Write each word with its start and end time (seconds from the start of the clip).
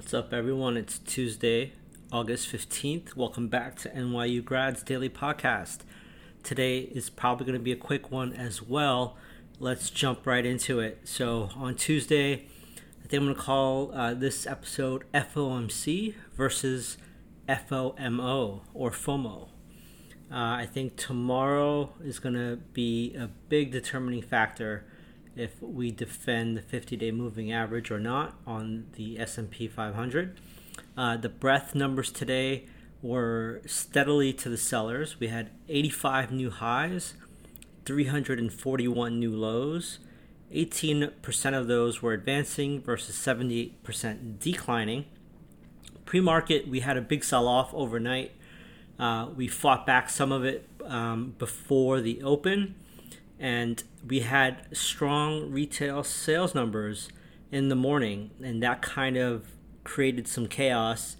What's 0.00 0.14
up, 0.14 0.32
everyone? 0.32 0.78
It's 0.78 0.98
Tuesday, 0.98 1.74
August 2.10 2.50
15th. 2.50 3.16
Welcome 3.16 3.48
back 3.48 3.76
to 3.80 3.90
NYU 3.90 4.42
Grads 4.42 4.82
Daily 4.82 5.10
Podcast. 5.10 5.80
Today 6.42 6.78
is 6.78 7.10
probably 7.10 7.44
going 7.44 7.58
to 7.58 7.62
be 7.62 7.70
a 7.70 7.76
quick 7.76 8.10
one 8.10 8.32
as 8.32 8.62
well. 8.62 9.18
Let's 9.58 9.90
jump 9.90 10.26
right 10.26 10.46
into 10.46 10.80
it. 10.80 11.00
So, 11.04 11.50
on 11.54 11.74
Tuesday, 11.74 12.32
I 12.32 13.08
think 13.08 13.20
I'm 13.20 13.24
going 13.26 13.34
to 13.34 13.40
call 13.42 13.92
uh, 13.92 14.14
this 14.14 14.46
episode 14.46 15.04
FOMC 15.12 16.14
versus 16.34 16.96
FOMO 17.46 18.62
or 18.72 18.90
FOMO. 18.90 19.48
Uh, 20.32 20.34
I 20.34 20.66
think 20.72 20.96
tomorrow 20.96 21.92
is 22.02 22.18
going 22.18 22.36
to 22.36 22.56
be 22.72 23.14
a 23.14 23.28
big 23.50 23.70
determining 23.70 24.22
factor 24.22 24.86
if 25.36 25.60
we 25.62 25.90
defend 25.90 26.56
the 26.56 26.62
50-day 26.62 27.10
moving 27.10 27.52
average 27.52 27.90
or 27.90 28.00
not 28.00 28.34
on 28.46 28.86
the 28.94 29.18
S&P 29.18 29.68
500. 29.68 30.38
Uh, 30.96 31.16
the 31.16 31.28
breadth 31.28 31.74
numbers 31.74 32.10
today 32.10 32.66
were 33.02 33.62
steadily 33.66 34.32
to 34.34 34.48
the 34.48 34.56
sellers. 34.56 35.18
We 35.18 35.28
had 35.28 35.50
85 35.68 36.32
new 36.32 36.50
highs, 36.50 37.14
341 37.84 39.18
new 39.18 39.34
lows. 39.34 39.98
18% 40.52 41.58
of 41.58 41.68
those 41.68 42.02
were 42.02 42.12
advancing 42.12 42.82
versus 42.82 43.16
78% 43.16 44.38
declining. 44.38 45.04
Pre 46.04 46.20
market, 46.20 46.66
we 46.68 46.80
had 46.80 46.96
a 46.96 47.00
big 47.00 47.22
sell 47.22 47.46
off 47.46 47.72
overnight. 47.72 48.32
Uh, 48.98 49.28
we 49.34 49.48
fought 49.48 49.86
back 49.86 50.10
some 50.10 50.32
of 50.32 50.44
it 50.44 50.68
um, 50.84 51.34
before 51.38 52.00
the 52.00 52.22
open 52.22 52.74
and 53.40 53.82
we 54.06 54.20
had 54.20 54.66
strong 54.76 55.50
retail 55.50 56.04
sales 56.04 56.54
numbers 56.54 57.08
in 57.50 57.70
the 57.70 57.74
morning, 57.74 58.30
and 58.42 58.62
that 58.62 58.82
kind 58.82 59.16
of 59.16 59.48
created 59.82 60.28
some 60.28 60.46
chaos, 60.46 61.16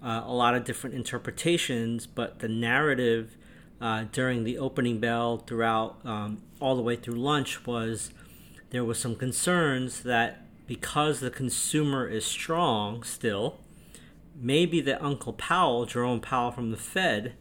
uh, 0.00 0.22
a 0.24 0.32
lot 0.32 0.54
of 0.54 0.64
different 0.64 0.94
interpretations, 0.94 2.06
but 2.06 2.38
the 2.38 2.48
narrative 2.48 3.36
uh, 3.80 4.04
during 4.12 4.44
the 4.44 4.56
opening 4.56 5.00
bell 5.00 5.38
throughout 5.38 5.98
um, 6.04 6.40
all 6.60 6.76
the 6.76 6.82
way 6.82 6.94
through 6.94 7.16
lunch 7.16 7.66
was 7.66 8.10
there 8.70 8.84
was 8.84 8.98
some 8.98 9.16
concerns 9.16 10.04
that 10.04 10.46
because 10.66 11.20
the 11.20 11.30
consumer 11.30 12.08
is 12.08 12.24
strong 12.24 13.02
still, 13.02 13.58
maybe 14.40 14.80
that 14.80 15.02
Uncle 15.02 15.32
Powell, 15.32 15.84
Jerome 15.84 16.20
Powell 16.20 16.52
from 16.52 16.70
the 16.70 16.76
Fed, 16.76 17.34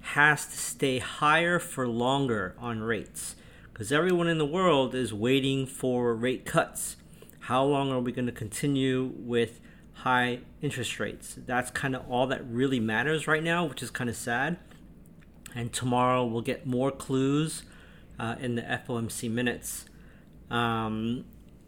has 0.00 0.46
to 0.46 0.56
stay 0.56 0.98
higher 0.98 1.58
for 1.58 1.86
longer 1.86 2.54
on 2.58 2.80
rates 2.80 3.36
because 3.76 3.92
everyone 3.92 4.26
in 4.26 4.38
the 4.38 4.46
world 4.46 4.94
is 4.94 5.12
waiting 5.12 5.66
for 5.66 6.14
rate 6.14 6.46
cuts. 6.46 6.96
How 7.40 7.62
long 7.62 7.92
are 7.92 8.00
we 8.00 8.10
going 8.10 8.24
to 8.24 8.32
continue 8.32 9.12
with 9.14 9.60
high 9.92 10.38
interest 10.62 10.98
rates? 10.98 11.38
That's 11.44 11.70
kind 11.72 11.94
of 11.94 12.10
all 12.10 12.26
that 12.28 12.40
really 12.48 12.80
matters 12.80 13.26
right 13.26 13.42
now, 13.42 13.66
which 13.66 13.82
is 13.82 13.90
kind 13.90 14.08
of 14.08 14.16
sad. 14.16 14.56
And 15.54 15.74
tomorrow 15.74 16.24
we'll 16.24 16.40
get 16.40 16.66
more 16.66 16.90
clues 16.90 17.64
uh, 18.18 18.36
in 18.40 18.54
the 18.54 18.62
FOMC 18.62 19.30
minutes. 19.30 19.84
Um, 20.50 21.26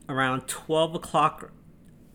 around 0.08 0.48
12 0.48 0.94
o'clock, 0.94 1.52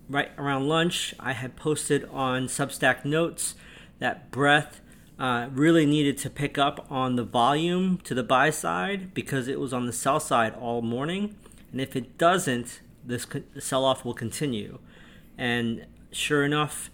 right 0.09 0.31
around 0.39 0.67
lunch, 0.67 1.13
I 1.19 1.33
had 1.33 1.55
posted 1.55 2.03
on 2.05 2.47
Substack 2.47 3.05
Notes 3.05 3.53
that 3.99 4.31
breadth 4.31 4.81
uh, 5.19 5.47
really 5.51 5.85
needed 5.85 6.17
to 6.19 6.29
pick 6.29 6.57
up 6.57 6.85
on 6.89 7.15
the 7.15 7.23
volume 7.23 7.97
to 7.99 8.13
the 8.13 8.23
buy 8.23 8.49
side 8.49 9.13
because 9.13 9.47
it 9.47 9.59
was 9.59 9.73
on 9.73 9.85
the 9.85 9.93
sell 9.93 10.19
side 10.19 10.53
all 10.55 10.81
morning. 10.81 11.35
And 11.71 11.79
if 11.79 11.95
it 11.95 12.17
doesn't, 12.17 12.81
this 13.05 13.27
sell 13.59 13.85
off 13.85 14.03
will 14.03 14.13
continue. 14.13 14.79
And 15.37 15.85
sure 16.11 16.43
enough, 16.43 16.89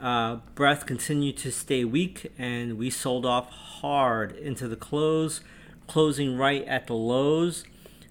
uh, 0.00 0.36
breadth 0.54 0.86
continued 0.86 1.36
to 1.38 1.52
stay 1.52 1.84
weak, 1.84 2.32
and 2.38 2.78
we 2.78 2.88
sold 2.90 3.26
off 3.26 3.50
hard 3.50 4.32
into 4.32 4.66
the 4.66 4.76
close, 4.76 5.40
closing 5.86 6.36
right 6.36 6.64
at 6.66 6.86
the 6.86 6.94
lows. 6.94 7.64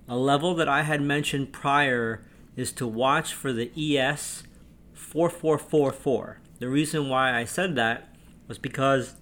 A 0.07 0.15
level 0.15 0.53
that 0.55 0.69
I 0.69 0.83
had 0.83 1.01
mentioned 1.01 1.51
prior 1.51 2.23
is 2.55 2.71
to 2.73 2.87
watch 2.87 3.33
for 3.33 3.53
the 3.53 3.71
ES 3.75 4.43
4444. 4.93 6.39
The 6.59 6.69
reason 6.69 7.09
why 7.09 7.35
I 7.35 7.45
said 7.45 7.75
that 7.75 8.13
was 8.47 8.57
because 8.57 9.15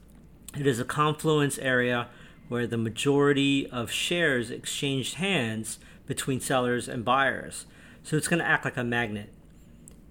it 0.55 0.67
is 0.67 0.79
a 0.79 0.85
confluence 0.85 1.57
area 1.57 2.07
where 2.47 2.67
the 2.67 2.77
majority 2.77 3.67
of 3.69 3.91
shares 3.91 4.49
exchanged 4.49 5.15
hands 5.15 5.79
between 6.05 6.39
sellers 6.39 6.87
and 6.87 7.03
buyers. 7.03 7.65
So 8.03 8.15
it's 8.15 8.27
going 8.27 8.39
to 8.39 8.47
act 8.47 8.63
like 8.63 8.77
a 8.77 8.83
magnet. 8.83 9.33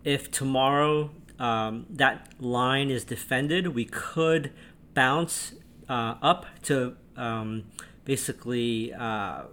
If 0.05 0.31
tomorrow 0.31 1.11
um, 1.39 1.87
that 1.91 2.29
line 2.39 2.91
is 2.91 3.05
defended, 3.05 3.69
we 3.69 3.87
could 3.87 4.53
bounce 4.95 5.55
uh, 5.89 6.17
up 6.21 6.47
to 6.65 6.97
um, 7.17 7.65
basically 8.05 8.93
uh, 8.93 9.45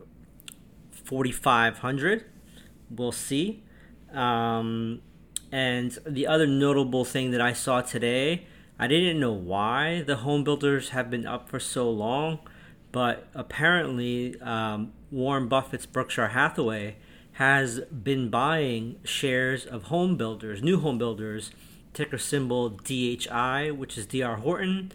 4,500. 0.92 2.26
We'll 2.90 3.12
see. 3.12 3.64
Um, 4.12 5.02
and 5.52 5.98
the 6.06 6.28
other 6.28 6.48
notable 6.48 7.06
thing 7.06 7.32
that 7.32 7.42
I 7.42 7.54
saw 7.54 7.82
today 7.82 8.46
I 8.84 8.88
didn't 8.88 9.18
know 9.18 9.32
why 9.32 10.02
the 10.02 10.18
home 10.18 10.44
builders 10.44 10.90
have 10.90 11.10
been 11.10 11.26
up 11.26 11.48
for 11.48 11.58
so 11.58 11.90
long, 11.90 12.40
but 12.92 13.30
apparently 13.34 14.38
um, 14.42 14.92
Warren 15.10 15.48
Buffett's 15.48 15.86
Berkshire 15.86 16.28
Hathaway 16.28 16.98
has 17.34 17.80
been 17.80 18.30
buying 18.30 18.98
shares 19.06 19.66
of 19.66 19.84
home 19.84 20.18
builders, 20.18 20.62
new 20.62 20.82
home 20.82 20.98
builders, 20.98 21.52
ticker 21.94 22.18
symbol 22.18 22.72
DHI, 22.72 23.72
which 23.72 23.98
is 23.98 24.06
DR 24.06 24.40
Horton, 24.42 24.92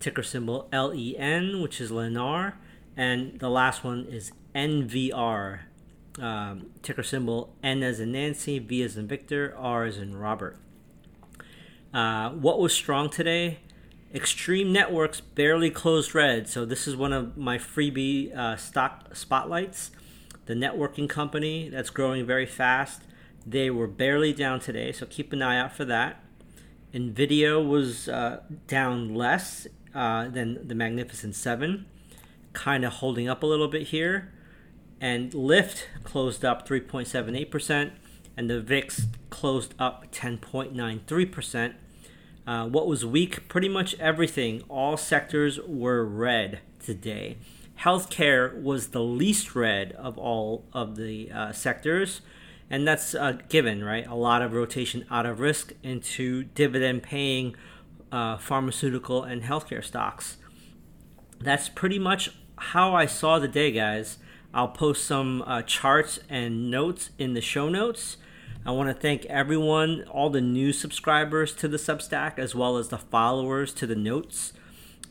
ticker 0.00 0.24
symbol 0.24 0.68
LEN, 0.72 1.62
which 1.62 1.80
is 1.80 1.92
Lennar, 1.92 2.54
and 2.96 3.38
the 3.38 3.48
last 3.48 3.84
one 3.84 4.04
is 4.10 4.32
NVR, 4.56 5.60
um, 6.18 6.70
ticker 6.82 7.04
symbol 7.04 7.54
N 7.62 7.84
as 7.84 8.00
in 8.00 8.10
Nancy, 8.10 8.58
V 8.58 8.82
as 8.82 8.96
in 8.96 9.06
Victor, 9.06 9.54
R 9.56 9.84
as 9.84 9.96
in 9.96 10.16
Robert. 10.16 10.58
Uh, 11.92 12.30
what 12.30 12.58
was 12.58 12.72
strong 12.72 13.08
today? 13.08 13.60
Extreme 14.14 14.72
Networks 14.72 15.20
barely 15.20 15.70
closed 15.70 16.14
red. 16.14 16.48
So 16.48 16.64
this 16.64 16.86
is 16.86 16.96
one 16.96 17.12
of 17.12 17.36
my 17.36 17.58
freebie 17.58 18.34
uh, 18.36 18.56
stock 18.56 19.14
spotlights. 19.14 19.90
The 20.46 20.54
networking 20.54 21.08
company 21.08 21.68
that's 21.68 21.90
growing 21.90 22.26
very 22.26 22.46
fast. 22.46 23.02
They 23.46 23.70
were 23.70 23.86
barely 23.86 24.32
down 24.32 24.60
today, 24.60 24.92
so 24.92 25.06
keep 25.06 25.32
an 25.32 25.42
eye 25.42 25.58
out 25.58 25.72
for 25.72 25.84
that. 25.86 26.22
Nvidia 26.92 27.66
was 27.66 28.08
uh, 28.08 28.40
down 28.66 29.14
less 29.14 29.66
uh, 29.94 30.28
than 30.28 30.66
the 30.66 30.74
Magnificent 30.74 31.34
Seven, 31.34 31.86
kind 32.52 32.84
of 32.84 32.94
holding 32.94 33.28
up 33.28 33.42
a 33.42 33.46
little 33.46 33.68
bit 33.68 33.88
here. 33.88 34.32
And 35.00 35.32
Lyft 35.32 35.84
closed 36.02 36.44
up 36.44 36.66
3.78% 36.66 37.92
and 38.38 38.48
the 38.48 38.60
VIX 38.60 39.06
closed 39.30 39.74
up 39.80 40.12
10.93%. 40.12 41.74
Uh, 42.46 42.68
what 42.68 42.86
was 42.86 43.04
weak? 43.04 43.48
Pretty 43.48 43.68
much 43.68 43.96
everything. 43.98 44.62
All 44.68 44.96
sectors 44.96 45.58
were 45.66 46.04
red 46.04 46.60
today. 46.78 47.38
Healthcare 47.80 48.62
was 48.62 48.88
the 48.88 49.02
least 49.02 49.56
red 49.56 49.90
of 49.92 50.16
all 50.16 50.64
of 50.72 50.94
the 50.94 51.32
uh, 51.32 51.50
sectors, 51.50 52.20
and 52.70 52.86
that's 52.86 53.16
given, 53.48 53.82
right? 53.82 54.06
A 54.06 54.14
lot 54.14 54.40
of 54.40 54.52
rotation 54.52 55.04
out 55.10 55.26
of 55.26 55.40
risk 55.40 55.72
into 55.82 56.44
dividend 56.44 57.02
paying 57.02 57.56
uh, 58.12 58.38
pharmaceutical 58.38 59.24
and 59.24 59.42
healthcare 59.42 59.84
stocks. 59.84 60.36
That's 61.40 61.68
pretty 61.68 61.98
much 61.98 62.30
how 62.56 62.94
I 62.94 63.06
saw 63.06 63.40
the 63.40 63.48
day, 63.48 63.72
guys. 63.72 64.18
I'll 64.54 64.68
post 64.68 65.04
some 65.04 65.42
uh, 65.42 65.62
charts 65.62 66.20
and 66.28 66.70
notes 66.70 67.10
in 67.18 67.34
the 67.34 67.40
show 67.40 67.68
notes. 67.68 68.16
I 68.68 68.70
want 68.72 68.90
to 68.90 68.94
thank 68.94 69.24
everyone, 69.24 70.04
all 70.10 70.28
the 70.28 70.42
new 70.42 70.74
subscribers 70.74 71.54
to 71.54 71.68
the 71.68 71.78
Substack, 71.78 72.38
as 72.38 72.54
well 72.54 72.76
as 72.76 72.88
the 72.88 72.98
followers 72.98 73.72
to 73.72 73.86
the 73.86 73.96
notes. 73.96 74.52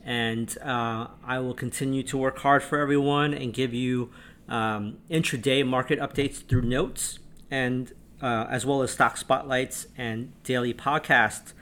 And 0.06 0.56
uh, 0.60 1.08
I 1.26 1.40
will 1.40 1.56
continue 1.56 2.04
to 2.04 2.18
work 2.20 2.38
hard 2.38 2.62
for 2.62 2.78
everyone 2.78 3.34
and 3.34 3.52
give 3.52 3.74
you 3.74 4.12
um, 4.48 5.00
intraday 5.10 5.66
market 5.66 6.00
updates 6.00 6.48
through 6.48 6.62
notes 6.62 7.18
and 7.50 7.94
uh, 8.22 8.46
as 8.48 8.64
well 8.64 8.84
as 8.84 8.92
stock 8.92 9.18
spotlights 9.18 9.88
and 9.98 10.34
daily 10.44 10.76
podcasts. 10.76 11.54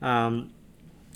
Um, 0.00 0.52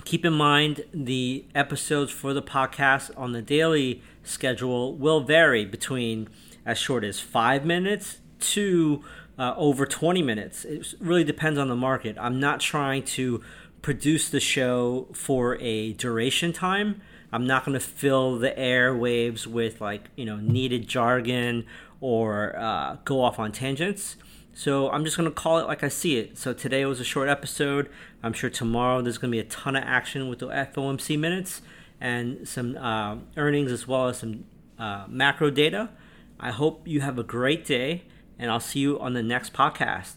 keep 0.04 0.24
in 0.24 0.32
mind 0.32 0.84
the 0.92 1.44
episodes 1.54 2.10
for 2.10 2.34
the 2.34 2.42
podcast 2.42 3.12
on 3.16 3.30
the 3.30 3.40
daily 3.40 4.02
schedule 4.24 4.96
will 4.96 5.20
vary 5.20 5.64
between 5.64 6.28
as 6.66 6.76
short 6.76 7.04
as 7.04 7.20
five 7.20 7.64
minutes 7.64 8.18
to 8.40 9.04
uh, 9.38 9.54
over 9.56 9.86
20 9.86 10.22
minutes. 10.22 10.64
It 10.64 10.94
really 11.00 11.24
depends 11.24 11.58
on 11.58 11.68
the 11.68 11.76
market. 11.76 12.16
I'm 12.20 12.38
not 12.40 12.60
trying 12.60 13.02
to 13.04 13.42
produce 13.82 14.28
the 14.28 14.40
show 14.40 15.08
for 15.12 15.56
a 15.60 15.92
duration 15.94 16.52
time. 16.52 17.02
I'm 17.32 17.46
not 17.46 17.64
going 17.64 17.74
to 17.74 17.84
fill 17.84 18.38
the 18.38 18.52
airwaves 18.52 19.46
with 19.46 19.80
like, 19.80 20.08
you 20.16 20.24
know, 20.24 20.36
needed 20.36 20.86
jargon 20.86 21.66
or 22.00 22.56
uh, 22.56 22.96
go 23.04 23.22
off 23.22 23.38
on 23.38 23.50
tangents. 23.50 24.16
So 24.52 24.88
I'm 24.90 25.04
just 25.04 25.16
going 25.16 25.28
to 25.28 25.34
call 25.34 25.58
it 25.58 25.66
like 25.66 25.82
I 25.82 25.88
see 25.88 26.16
it. 26.16 26.38
So 26.38 26.52
today 26.52 26.84
was 26.84 27.00
a 27.00 27.04
short 27.04 27.28
episode. 27.28 27.90
I'm 28.22 28.32
sure 28.32 28.48
tomorrow 28.48 29.02
there's 29.02 29.18
going 29.18 29.32
to 29.32 29.36
be 29.36 29.40
a 29.40 29.50
ton 29.50 29.74
of 29.74 29.82
action 29.84 30.28
with 30.28 30.38
the 30.38 30.46
FOMC 30.46 31.18
minutes 31.18 31.60
and 32.00 32.46
some 32.46 32.76
uh, 32.76 33.16
earnings 33.36 33.72
as 33.72 33.88
well 33.88 34.08
as 34.08 34.18
some 34.18 34.44
uh, 34.78 35.06
macro 35.08 35.50
data. 35.50 35.90
I 36.38 36.52
hope 36.52 36.86
you 36.86 37.00
have 37.00 37.18
a 37.18 37.24
great 37.24 37.64
day, 37.64 38.04
and 38.38 38.50
I'll 38.50 38.60
see 38.60 38.80
you 38.80 38.98
on 38.98 39.12
the 39.12 39.22
next 39.22 39.52
podcast. 39.52 40.14